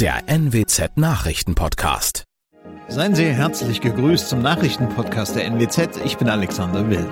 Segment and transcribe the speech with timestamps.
[0.00, 2.24] der NWZ Nachrichtenpodcast.
[2.88, 6.00] Seien Sie herzlich gegrüßt zum Nachrichtenpodcast der NWZ.
[6.06, 7.06] Ich bin Alexander Will.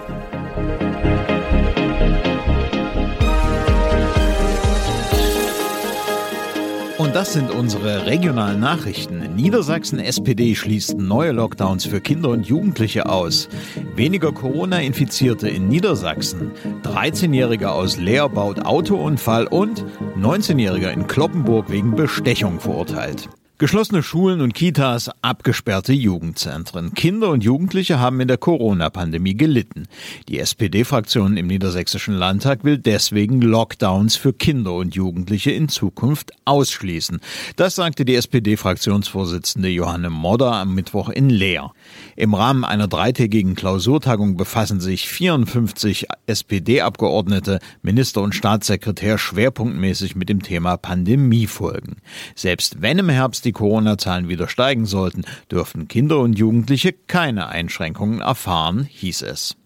[6.99, 9.37] Und das sind unsere regionalen Nachrichten.
[9.37, 13.49] Niedersachsen SPD schließt neue Lockdowns für Kinder und Jugendliche aus.
[13.95, 16.51] Weniger Corona-Infizierte in Niedersachsen.
[16.83, 19.85] 13-Jähriger aus Leer baut Autounfall und
[20.19, 23.29] 19-Jähriger in Kloppenburg wegen Bestechung verurteilt.
[23.61, 26.95] Geschlossene Schulen und Kitas, abgesperrte Jugendzentren.
[26.95, 29.89] Kinder und Jugendliche haben in der Corona-Pandemie gelitten.
[30.29, 37.19] Die SPD-Fraktion im Niedersächsischen Landtag will deswegen Lockdowns für Kinder und Jugendliche in Zukunft ausschließen.
[37.57, 41.73] Das sagte die SPD-Fraktionsvorsitzende Johanne Modder am Mittwoch in Leer.
[42.15, 50.45] Im Rahmen einer dreitägigen Klausurtagung befassen sich 54 SPD-Abgeordnete, Minister und Staatssekretär schwerpunktmäßig mit dem
[50.45, 51.97] Thema Pandemiefolgen.
[52.37, 58.21] Selbst wenn im Herbst die Corona-Zahlen wieder steigen sollten, dürften Kinder und Jugendliche keine Einschränkungen
[58.21, 59.57] erfahren, hieß es.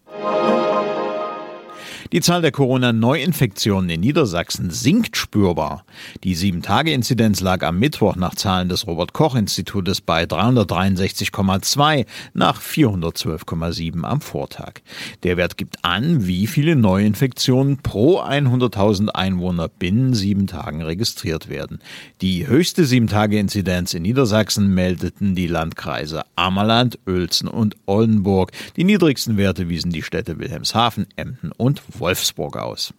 [2.13, 5.83] Die Zahl der Corona-Neuinfektionen in Niedersachsen sinkt spürbar.
[6.23, 14.81] Die 7-Tage-Inzidenz lag am Mittwoch nach Zahlen des Robert-Koch-Institutes bei 363,2 nach 412,7 am Vortag.
[15.23, 21.79] Der Wert gibt an, wie viele Neuinfektionen pro 100.000 Einwohner binnen sieben Tagen registriert werden.
[22.21, 28.51] Die höchste 7-Tage-Inzidenz in Niedersachsen meldeten die Landkreise Ammerland, Uelzen und Oldenburg.
[28.75, 32.93] Die niedrigsten Werte wiesen die Städte Wilhelmshaven, Emden und Wolfsburg aus.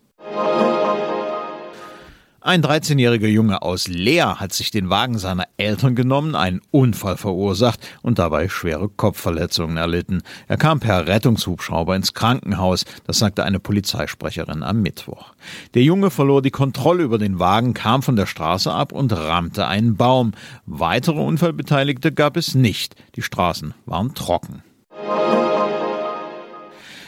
[2.41, 7.81] Ein 13-jähriger Junge aus Leer hat sich den Wagen seiner Eltern genommen, einen Unfall verursacht
[8.01, 10.23] und dabei schwere Kopfverletzungen erlitten.
[10.49, 15.35] Er kam per Rettungshubschrauber ins Krankenhaus, das sagte eine Polizeisprecherin am Mittwoch.
[15.75, 19.67] Der Junge verlor die Kontrolle über den Wagen, kam von der Straße ab und rammte
[19.67, 20.33] einen Baum.
[20.65, 22.95] Weitere Unfallbeteiligte gab es nicht.
[23.17, 24.63] Die Straßen waren trocken.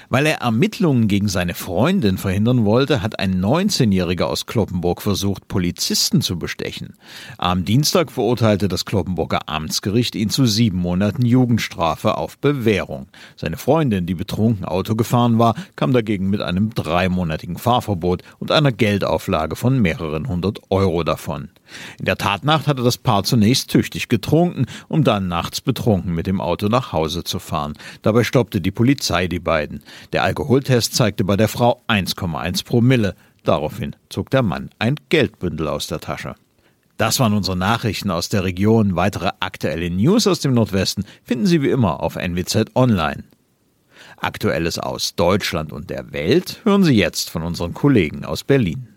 [0.09, 6.21] Weil er Ermittlungen gegen seine Freundin verhindern wollte, hat ein 19-Jähriger aus Kloppenburg versucht, Polizisten
[6.21, 6.95] zu bestechen.
[7.39, 13.09] Am Dienstag verurteilte das Kloppenburger Amtsgericht ihn zu sieben Monaten Jugendstrafe auf Bewährung.
[13.37, 18.73] Seine Freundin, die betrunken Auto gefahren war, kam dagegen mit einem dreimonatigen Fahrverbot und einer
[18.73, 21.51] Geldauflage von mehreren hundert Euro davon.
[21.99, 26.41] In der Tatnacht hatte das Paar zunächst tüchtig getrunken, um dann nachts betrunken mit dem
[26.41, 27.75] Auto nach Hause zu fahren.
[28.03, 29.83] Dabei stoppte die Polizei die beiden.
[30.13, 33.15] Der Alkoholtest zeigte bei der Frau 1,1 Promille.
[33.45, 36.35] Daraufhin zog der Mann ein Geldbündel aus der Tasche.
[36.97, 38.97] Das waren unsere Nachrichten aus der Region.
[38.97, 43.25] Weitere aktuelle News aus dem Nordwesten finden Sie wie immer auf NWZ Online.
[44.17, 48.96] Aktuelles aus Deutschland und der Welt hören Sie jetzt von unseren Kollegen aus Berlin.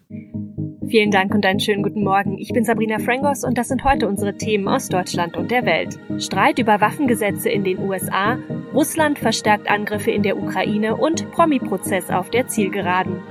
[0.90, 2.40] Vielen Dank und einen schönen guten Morgen.
[2.40, 6.00] Ich bin Sabrina Frangos und das sind heute unsere Themen aus Deutschland und der Welt.
[6.18, 8.40] Streit über Waffengesetze in den USA,
[8.74, 13.22] Russland verstärkt Angriffe in der Ukraine und Promi-Prozess auf der Zielgeraden.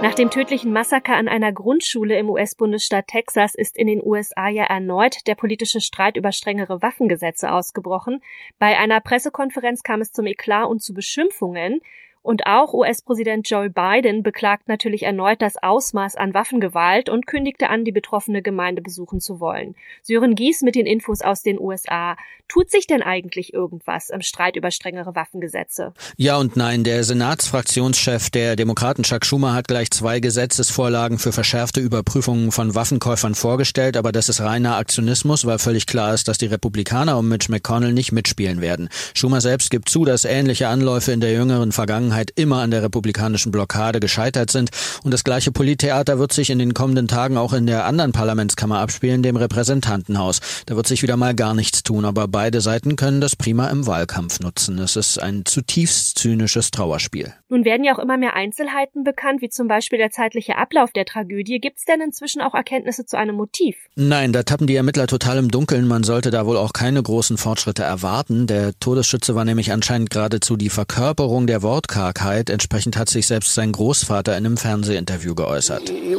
[0.00, 4.64] Nach dem tödlichen Massaker an einer Grundschule im US-Bundesstaat Texas ist in den USA ja
[4.64, 8.22] erneut der politische Streit über strengere Waffengesetze ausgebrochen.
[8.58, 11.82] Bei einer Pressekonferenz kam es zum Eklat und zu Beschimpfungen.
[12.22, 17.84] Und auch US-Präsident Joe Biden beklagt natürlich erneut das Ausmaß an Waffengewalt und kündigte an,
[17.84, 19.74] die betroffene Gemeinde besuchen zu wollen.
[20.02, 22.16] Sören Gies mit den Infos aus den USA.
[22.46, 25.94] Tut sich denn eigentlich irgendwas im Streit über strengere Waffengesetze?
[26.16, 26.84] Ja und nein.
[26.84, 33.34] Der Senatsfraktionschef der Demokraten Chuck Schumer hat gleich zwei Gesetzesvorlagen für verschärfte Überprüfungen von Waffenkäufern
[33.34, 37.50] vorgestellt, aber das ist reiner Aktionismus, weil völlig klar ist, dass die Republikaner um Mitch
[37.50, 38.90] McConnell nicht mitspielen werden.
[39.14, 42.82] Schumer selbst gibt zu, dass ähnliche Anläufe in der jüngeren Vergangenheit Vergangenheit immer an der
[42.82, 44.70] republikanischen Blockade gescheitert sind.
[45.02, 48.78] Und das gleiche Polittheater wird sich in den kommenden Tagen auch in der anderen Parlamentskammer
[48.78, 50.40] abspielen, dem Repräsentantenhaus.
[50.66, 53.86] Da wird sich wieder mal gar nichts tun, aber beide Seiten können das prima im
[53.86, 54.78] Wahlkampf nutzen.
[54.78, 57.32] Es ist ein zutiefst zynisches Trauerspiel.
[57.48, 61.04] Nun werden ja auch immer mehr Einzelheiten bekannt, wie zum Beispiel der zeitliche Ablauf der
[61.04, 61.60] Tragödie.
[61.60, 63.76] Gibt es denn inzwischen auch Erkenntnisse zu einem Motiv?
[63.94, 65.86] Nein, da tappen die Ermittler total im Dunkeln.
[65.86, 68.46] Man sollte da wohl auch keine großen Fortschritte erwarten.
[68.46, 72.50] Der Todesschütze war nämlich anscheinend geradezu die Verkörperung der Wortkartei Kargheit.
[72.50, 75.88] Entsprechend hat sich selbst sein Großvater in einem Fernsehinterview geäußert.
[75.88, 76.16] He, he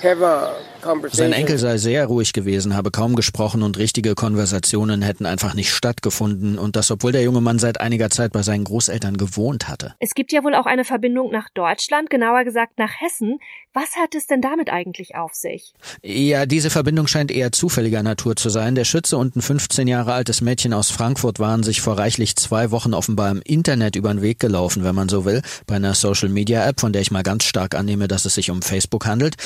[0.00, 5.72] sein Enkel sei sehr ruhig gewesen, habe kaum gesprochen und richtige Konversationen hätten einfach nicht
[5.72, 9.94] stattgefunden und das, obwohl der junge Mann seit einiger Zeit bei seinen Großeltern gewohnt hatte.
[10.00, 13.38] Es gibt ja wohl auch eine Verbindung nach Deutschland, genauer gesagt nach Hessen.
[13.74, 15.74] Was hat es denn damit eigentlich auf sich?
[16.02, 18.74] Ja, diese Verbindung scheint eher zufälliger Natur zu sein.
[18.74, 22.70] Der Schütze und ein 15 Jahre altes Mädchen aus Frankfurt waren sich vor reichlich zwei
[22.70, 26.80] Wochen offenbar im Internet über den Weg gelaufen, wenn man so will, bei einer Social-Media-App,
[26.80, 29.36] von der ich mal ganz stark annehme, dass es sich um Facebook Facebook handelt.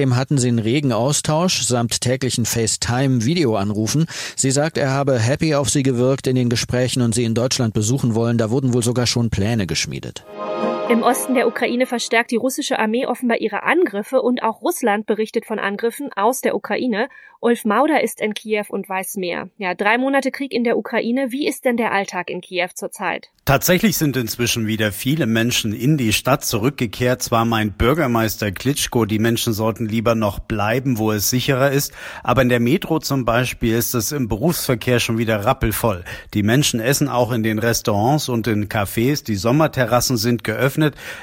[0.00, 4.06] Seitdem hatten sie einen regen Austausch samt täglichen FaceTime-Videoanrufen.
[4.34, 7.74] Sie sagt, er habe happy auf sie gewirkt in den Gesprächen und sie in Deutschland
[7.74, 8.38] besuchen wollen.
[8.38, 10.24] Da wurden wohl sogar schon Pläne geschmiedet.
[10.90, 15.46] Im Osten der Ukraine verstärkt die russische Armee offenbar ihre Angriffe und auch Russland berichtet
[15.46, 17.08] von Angriffen aus der Ukraine.
[17.38, 19.48] Ulf Mauder ist in Kiew und weiß mehr.
[19.56, 21.30] Ja, drei Monate Krieg in der Ukraine.
[21.30, 23.30] Wie ist denn der Alltag in Kiew zurzeit?
[23.46, 27.22] Tatsächlich sind inzwischen wieder viele Menschen in die Stadt zurückgekehrt.
[27.22, 31.92] Zwar mein Bürgermeister Klitschko, die Menschen sollten lieber noch bleiben, wo es sicherer ist.
[32.22, 36.04] Aber in der Metro zum Beispiel ist es im Berufsverkehr schon wieder rappelvoll.
[36.34, 39.24] Die Menschen essen auch in den Restaurants und in Cafés.
[39.24, 40.79] Die Sommerterrassen sind geöffnet.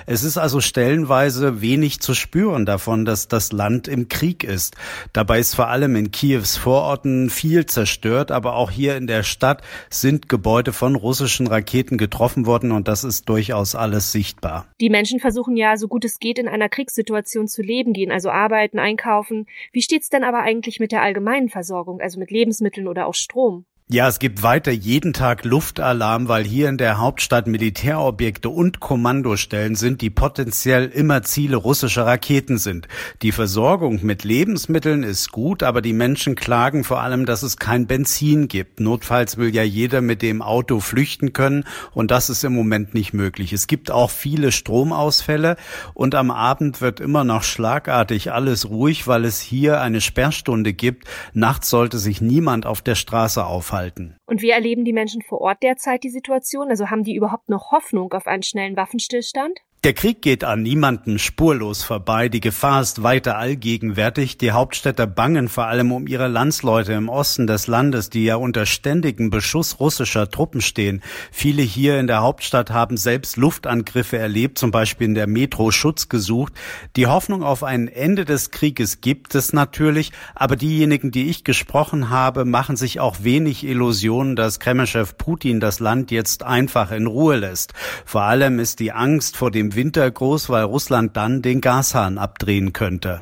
[0.08, 4.76] Es ist also stellenweise wenig zu spüren davon, dass das Land im Krieg ist.
[5.14, 9.24] Dabei ist vor allem in in Kiews Vororten viel zerstört, aber auch hier in der
[9.24, 14.66] Stadt sind Gebäude von russischen Raketen getroffen worden und das ist durchaus alles sichtbar.
[14.80, 18.30] Die Menschen versuchen ja, so gut es geht, in einer Kriegssituation zu leben, gehen also
[18.30, 19.48] arbeiten, einkaufen.
[19.74, 23.66] Wie steht's denn aber eigentlich mit der allgemeinen Versorgung, also mit Lebensmitteln oder auch Strom?
[23.90, 29.76] Ja, es gibt weiter jeden Tag Luftalarm, weil hier in der Hauptstadt Militärobjekte und Kommandostellen
[29.76, 32.90] sind, die potenziell immer Ziele russischer Raketen sind.
[33.22, 37.88] Die Versorgung mit Lebensmitteln ist gut, aber die Menschen klagen vor allem, dass es kein
[37.88, 38.82] Benzin gibt.
[38.82, 41.64] Notfalls will ja jeder mit dem Auto flüchten können
[41.94, 43.54] und das ist im Moment nicht möglich.
[43.54, 45.56] Es gibt auch viele Stromausfälle
[45.94, 51.06] und am Abend wird immer noch schlagartig alles ruhig, weil es hier eine Sperrstunde gibt.
[51.32, 54.18] Nachts sollte sich niemand auf der Straße aufhalten aufhalten.
[54.26, 56.70] Und wie erleben die Menschen vor Ort derzeit die Situation?
[56.70, 59.60] Also haben die überhaupt noch Hoffnung auf einen schnellen Waffenstillstand?
[59.84, 62.30] Der Krieg geht an niemanden spurlos vorbei.
[62.30, 64.40] Die Gefahr ist weiter allgegenwärtig.
[64.40, 68.66] Die Hauptstädter bangen vor allem um ihre Landsleute im Osten des Landes, die ja unter
[68.66, 71.04] ständigem Beschuss russischer Truppen stehen.
[71.32, 76.10] Viele hier in der Hauptstadt haben selbst Luftangriffe erlebt, zum Beispiel in der Metro Schutz
[76.10, 76.54] gesucht.
[76.96, 82.10] Die Hoffnung auf ein Ende des Krieges gibt es natürlich, aber diejenigen, die ich gesprochen
[82.10, 87.36] habe, machen sich auch wenig Illusionen, dass Kremlchef Putin das Land jetzt einfach in Ruhe
[87.36, 87.74] lässt.
[88.06, 92.18] Vor allem ist die Angst vor dem im Winter groß, weil Russland dann den Gashahn
[92.18, 93.22] abdrehen könnte.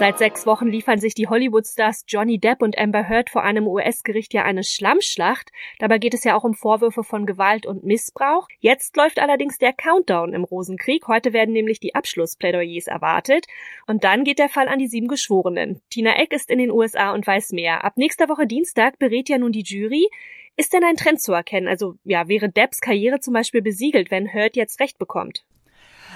[0.00, 4.34] Seit sechs Wochen liefern sich die Hollywood-Stars Johnny Depp und Amber Heard vor einem US-Gericht
[4.34, 5.52] ja eine Schlammschlacht.
[5.78, 8.48] Dabei geht es ja auch um Vorwürfe von Gewalt und Missbrauch.
[8.58, 11.06] Jetzt läuft allerdings der Countdown im Rosenkrieg.
[11.06, 13.46] Heute werden nämlich die Abschlussplädoyers erwartet.
[13.86, 15.80] Und dann geht der Fall an die sieben Geschworenen.
[15.90, 17.84] Tina Eck ist in den USA und weiß mehr.
[17.84, 20.08] Ab nächster Woche Dienstag berät ja nun die Jury.
[20.58, 21.68] Ist denn ein Trend zu erkennen?
[21.68, 25.44] Also ja, wäre Debs Karriere zum Beispiel besiegelt, wenn Hurt jetzt Recht bekommt?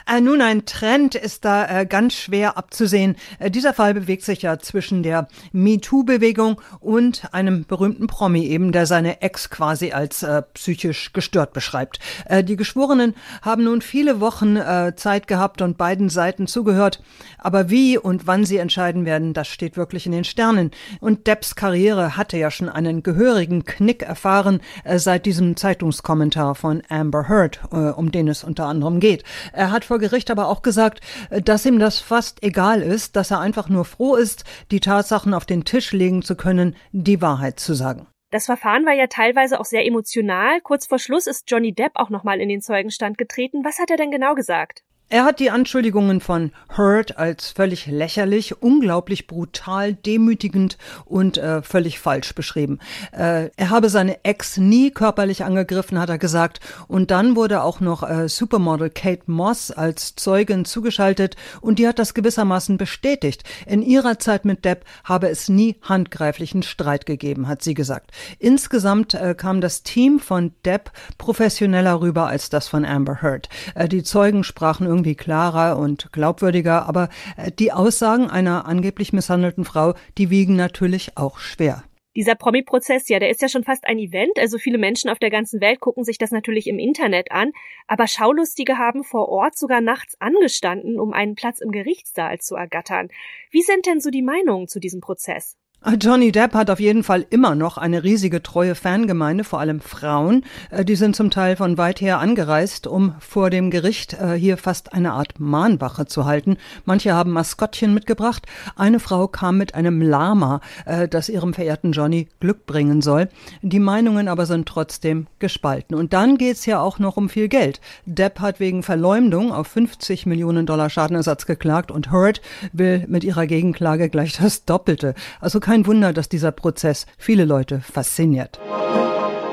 [0.06, 3.16] Äh, nun, ein Trend ist da äh, ganz schwer abzusehen.
[3.38, 8.86] Äh, dieser Fall bewegt sich ja zwischen der MeToo-Bewegung und einem berühmten Promi eben, der
[8.86, 11.98] seine Ex quasi als äh, psychisch gestört beschreibt.
[12.26, 17.02] Äh, die Geschworenen haben nun viele Wochen äh, Zeit gehabt und beiden Seiten zugehört.
[17.38, 20.70] Aber wie und wann sie entscheiden werden, das steht wirklich in den Sternen.
[21.00, 24.60] Und Depps Karriere hatte ja schon einen gehörigen Knick erfahren
[24.96, 29.24] seit diesem Zeitungskommentar von Amber Heard, um den es unter anderem geht.
[29.52, 33.30] Er hat vor Gericht aber auch gesagt, äh, dass ihm das fast egal ist, dass
[33.30, 37.60] er einfach nur froh ist, die Tatsachen auf den Tisch legen zu können, die Wahrheit
[37.60, 38.06] zu sagen.
[38.30, 40.62] Das Verfahren war ja teilweise auch sehr emotional.
[40.62, 43.66] Kurz vor Schluss ist Johnny Depp auch nochmal in den Zeugenstand getreten.
[43.66, 44.82] Was hat er denn genau gesagt?
[45.12, 51.98] Er hat die Anschuldigungen von Hurt als völlig lächerlich, unglaublich brutal, demütigend und äh, völlig
[51.98, 52.78] falsch beschrieben.
[53.12, 56.60] Äh, er habe seine Ex nie körperlich angegriffen, hat er gesagt.
[56.88, 61.98] Und dann wurde auch noch äh, Supermodel Kate Moss als Zeugin zugeschaltet und die hat
[61.98, 63.44] das gewissermaßen bestätigt.
[63.66, 68.12] In ihrer Zeit mit Depp habe es nie handgreiflichen Streit gegeben, hat sie gesagt.
[68.38, 73.50] Insgesamt äh, kam das Team von Depp professioneller rüber als das von Amber Heard.
[73.74, 79.12] Äh, die Zeugen sprachen irgendwie irgendwie klarer und glaubwürdiger, aber äh, die Aussagen einer angeblich
[79.12, 81.82] misshandelten Frau, die wiegen natürlich auch schwer.
[82.14, 84.38] Dieser Promi-Prozess, ja, der ist ja schon fast ein Event.
[84.38, 87.52] Also viele Menschen auf der ganzen Welt gucken sich das natürlich im Internet an.
[87.86, 93.08] Aber Schaulustige haben vor Ort sogar nachts angestanden, um einen Platz im Gerichtssaal zu ergattern.
[93.50, 95.56] Wie sind denn so die Meinungen zu diesem Prozess?
[95.98, 100.44] Johnny Depp hat auf jeden Fall immer noch eine riesige treue Fangemeinde, vor allem Frauen.
[100.70, 104.58] Äh, die sind zum Teil von weit her angereist, um vor dem Gericht äh, hier
[104.58, 106.56] fast eine Art Mahnwache zu halten.
[106.84, 108.46] Manche haben Maskottchen mitgebracht.
[108.76, 113.28] Eine Frau kam mit einem Lama, äh, das ihrem verehrten Johnny Glück bringen soll.
[113.62, 115.96] Die Meinungen aber sind trotzdem gespalten.
[115.96, 117.80] Und dann geht's ja auch noch um viel Geld.
[118.06, 122.40] Depp hat wegen Verleumdung auf 50 Millionen Dollar Schadenersatz geklagt und Hurt
[122.72, 125.16] will mit ihrer Gegenklage gleich das Doppelte.
[125.40, 128.60] Also kein Wunder, dass dieser Prozess viele Leute fasziniert.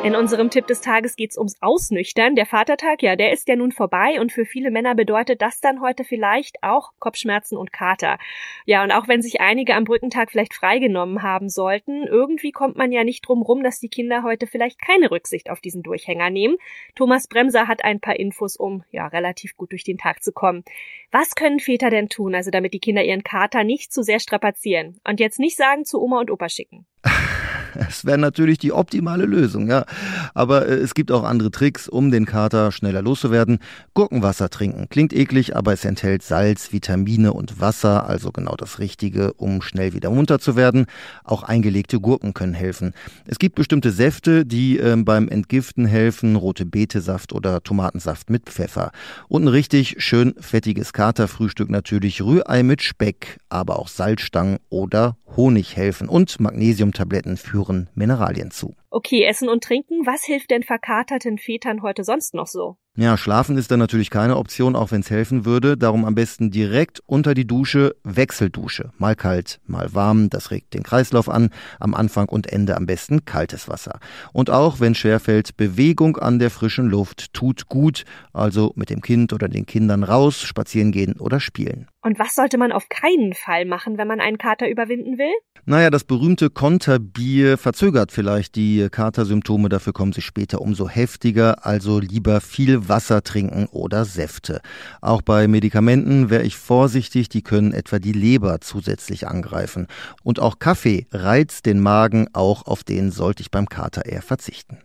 [0.01, 2.33] In unserem Tipp des Tages geht's ums Ausnüchtern.
[2.35, 5.81] Der Vatertag, ja, der ist ja nun vorbei und für viele Männer bedeutet das dann
[5.81, 8.17] heute vielleicht auch Kopfschmerzen und Kater.
[8.65, 12.93] Ja, und auch wenn sich einige am Brückentag vielleicht freigenommen haben sollten, irgendwie kommt man
[12.93, 16.55] ja nicht drum rum, dass die Kinder heute vielleicht keine Rücksicht auf diesen Durchhänger nehmen.
[16.95, 20.63] Thomas Bremser hat ein paar Infos, um ja relativ gut durch den Tag zu kommen.
[21.11, 25.01] Was können Väter denn tun, also damit die Kinder ihren Kater nicht zu sehr strapazieren?
[25.03, 26.85] Und jetzt nicht sagen zu Oma und Opa schicken.
[27.89, 29.85] Es wäre natürlich die optimale Lösung, ja.
[30.33, 33.59] Aber äh, es gibt auch andere Tricks, um den Kater schneller loszuwerden.
[33.93, 34.87] Gurkenwasser trinken.
[34.89, 39.93] Klingt eklig, aber es enthält Salz, Vitamine und Wasser, also genau das Richtige, um schnell
[39.93, 40.85] wieder munter zu werden.
[41.23, 42.93] Auch eingelegte Gurken können helfen.
[43.25, 46.35] Es gibt bestimmte Säfte, die äh, beim Entgiften helfen.
[46.35, 48.91] Rote Betesaft oder Tomatensaft mit Pfeffer.
[49.27, 52.21] Und ein richtig schön fettiges Katerfrühstück natürlich.
[52.21, 56.09] Rührei mit Speck, aber auch Salzstangen oder Honig helfen.
[56.09, 58.75] Und Magnesiumtabletten führen führen Mineralien zu.
[58.91, 62.77] Okay, Essen und Trinken, was hilft denn verkaterten Vätern heute sonst noch so?
[62.95, 65.77] Ja, schlafen ist dann natürlich keine Option, auch wenn es helfen würde.
[65.77, 68.91] Darum am besten direkt unter die Dusche, Wechseldusche.
[68.97, 71.51] Mal kalt, mal warm, das regt den Kreislauf an.
[71.79, 73.99] Am Anfang und Ende am besten kaltes Wasser.
[74.33, 78.03] Und auch wenn schwerfällt, Bewegung an der frischen Luft tut gut.
[78.33, 81.87] Also mit dem Kind oder den Kindern raus, spazieren gehen oder spielen.
[82.01, 85.33] Und was sollte man auf keinen Fall machen, wenn man einen Kater überwinden will?
[85.65, 91.99] Naja, das berühmte Konterbier verzögert vielleicht die Katersymptome, dafür kommen sie später umso heftiger, also
[91.99, 94.61] lieber viel Wasser trinken oder Säfte.
[95.01, 99.87] Auch bei Medikamenten wäre ich vorsichtig, die können etwa die Leber zusätzlich angreifen.
[100.23, 104.77] Und auch Kaffee reizt den Magen, auch auf den sollte ich beim Kater eher verzichten.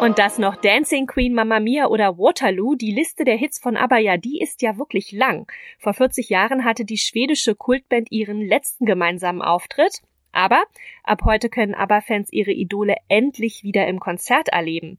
[0.00, 3.98] Und das noch Dancing Queen, Mamma Mia oder Waterloo, die Liste der Hits von ABBA,
[3.98, 5.50] ja, die ist ja wirklich lang.
[5.80, 10.02] Vor 40 Jahren hatte die schwedische Kultband ihren letzten gemeinsamen Auftritt.
[10.32, 10.62] Aber
[11.04, 14.98] ab heute können ABBA-Fans ihre Idole endlich wieder im Konzert erleben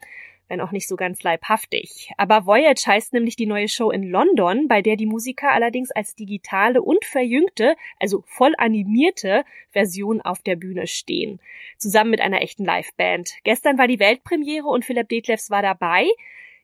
[0.50, 2.12] wenn auch nicht so ganz leibhaftig.
[2.18, 6.16] Aber Voyage heißt nämlich die neue Show in London, bei der die Musiker allerdings als
[6.16, 11.40] digitale und verjüngte, also voll animierte Version auf der Bühne stehen.
[11.78, 13.36] Zusammen mit einer echten Liveband.
[13.44, 16.08] Gestern war die Weltpremiere und Philipp Detlefs war dabei.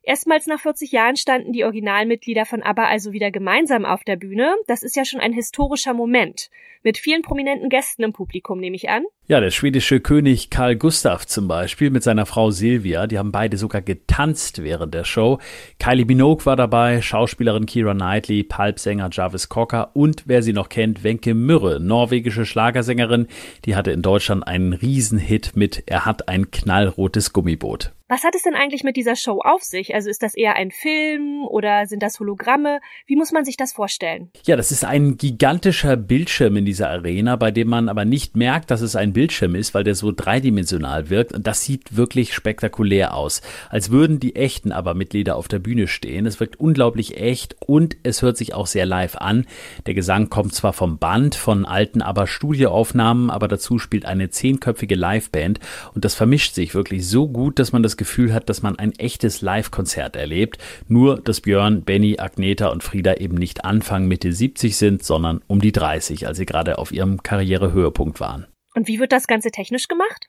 [0.07, 4.53] Erstmals nach 40 Jahren standen die Originalmitglieder von ABBA also wieder gemeinsam auf der Bühne.
[4.67, 6.51] Das ist ja schon ein historischer Moment.
[6.83, 9.05] Mit vielen prominenten Gästen im Publikum, nehme ich an.
[9.27, 13.57] Ja, der schwedische König Karl Gustav zum Beispiel mit seiner Frau Silvia, die haben beide
[13.57, 15.39] sogar getanzt während der Show.
[15.79, 21.03] Kylie Minogue war dabei, Schauspielerin Kira Knightley, Pulpsänger Jarvis Cocker und wer sie noch kennt,
[21.03, 23.25] Wenke Mürre, norwegische Schlagersängerin,
[23.65, 27.94] die hatte in Deutschland einen Riesenhit mit Er hat ein knallrotes Gummiboot.
[28.07, 29.95] Was hat es denn eigentlich mit dieser Show auf sich?
[29.95, 32.79] Also ist das eher ein Film oder sind das Hologramme?
[33.07, 34.29] Wie muss man sich das vorstellen?
[34.45, 38.69] Ja, das ist ein gigantischer Bildschirm in dieser Arena, bei dem man aber nicht merkt,
[38.69, 41.33] dass es ein Bildschirm ist, weil der so dreidimensional wirkt.
[41.33, 43.41] Und das sieht wirklich spektakulär aus.
[43.71, 46.27] Als würden die echten aber Mitglieder auf der Bühne stehen.
[46.27, 49.47] Es wirkt unglaublich echt und es hört sich auch sehr live an.
[49.87, 54.93] Der Gesang kommt zwar vom Band, von alten aber Studioaufnahmen, aber dazu spielt eine zehnköpfige
[54.93, 55.59] Liveband
[55.95, 58.93] und das vermischt sich wirklich so gut, dass man das Gefühl hat, dass man ein
[58.93, 60.57] echtes Live-Konzert erlebt.
[60.87, 65.61] Nur, dass Björn, Benny, Agneta und Frieda eben nicht Anfang Mitte 70 sind, sondern um
[65.61, 68.47] die 30, als sie gerade auf ihrem Karrierehöhepunkt waren.
[68.75, 70.24] Und wie wird das Ganze technisch gemacht?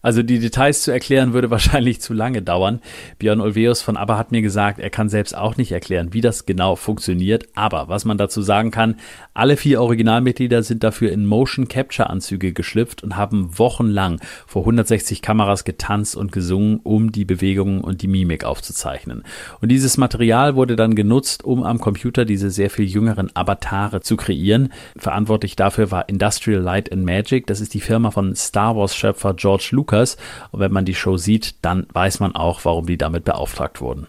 [0.00, 2.80] Also die Details zu erklären würde wahrscheinlich zu lange dauern.
[3.18, 6.46] Björn Olveus von ABBA hat mir gesagt, er kann selbst auch nicht erklären, wie das
[6.46, 7.46] genau funktioniert.
[7.54, 8.96] Aber was man dazu sagen kann,
[9.34, 15.22] alle vier Originalmitglieder sind dafür in Motion Capture Anzüge geschlüpft und haben wochenlang vor 160
[15.22, 19.24] Kameras getanzt und gesungen, um die Bewegungen und die Mimik aufzuzeichnen.
[19.60, 24.16] Und dieses Material wurde dann genutzt, um am Computer diese sehr viel jüngeren Avatare zu
[24.16, 24.72] kreieren.
[24.96, 27.46] Verantwortlich dafür war Industrial Light and Magic.
[27.46, 30.18] Das ist die Firma von Star Wars Schöpfer George Lucas.
[30.50, 34.06] Und wenn man die Show sieht, dann weiß man auch, warum die damit beauftragt wurden.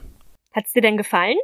[0.53, 1.37] Hat's dir denn gefallen?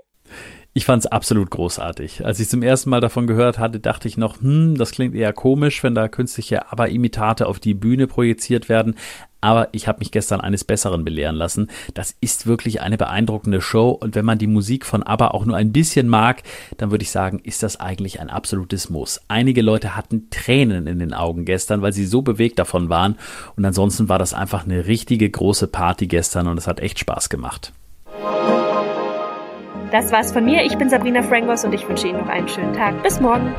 [0.74, 2.26] Ich fand es absolut großartig.
[2.26, 5.32] Als ich zum ersten Mal davon gehört hatte, dachte ich noch, hm, das klingt eher
[5.32, 8.96] komisch, wenn da künstliche Aber-Imitate auf die Bühne projiziert werden.
[9.46, 11.70] Aber ich habe mich gestern eines Besseren belehren lassen.
[11.94, 15.56] Das ist wirklich eine beeindruckende Show und wenn man die Musik von ABBA auch nur
[15.56, 16.42] ein bisschen mag,
[16.78, 19.22] dann würde ich sagen, ist das eigentlich ein absolutes Muss.
[19.28, 23.20] Einige Leute hatten Tränen in den Augen gestern, weil sie so bewegt davon waren
[23.56, 27.30] und ansonsten war das einfach eine richtige große Party gestern und es hat echt Spaß
[27.30, 27.72] gemacht.
[29.92, 30.64] Das war's von mir.
[30.66, 33.04] Ich bin Sabrina Frangos und ich wünsche Ihnen noch einen schönen Tag.
[33.04, 33.54] Bis morgen.